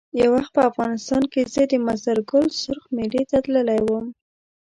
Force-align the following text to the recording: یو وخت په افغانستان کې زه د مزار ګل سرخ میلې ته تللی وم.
یو 0.19 0.29
وخت 0.37 0.51
په 0.55 0.61
افغانستان 0.69 1.23
کې 1.31 1.41
زه 1.53 1.61
د 1.71 1.73
مزار 1.87 2.19
ګل 2.29 2.45
سرخ 2.61 2.83
میلې 2.95 3.23
ته 3.29 3.37
تللی 3.45 3.79
وم. 3.87 4.05